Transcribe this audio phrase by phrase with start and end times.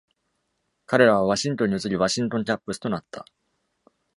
[0.87, 3.23] 彼らはワシントンに移り、ワシントン・キャップスとなった。